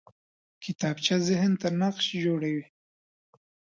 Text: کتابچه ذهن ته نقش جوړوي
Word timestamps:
کتابچه 0.63 1.15
ذهن 1.27 1.51
ته 1.61 1.67
نقش 1.81 2.05
جوړوي 2.23 2.65